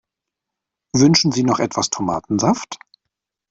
[0.93, 2.79] Wünschen Sie noch etwas Tomatensaft?